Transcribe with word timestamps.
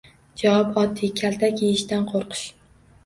Javob 0.43 0.79
oddiy: 0.83 1.11
kaltak 1.21 1.63
yeyishdan 1.67 2.09
qo'rqish... 2.15 2.47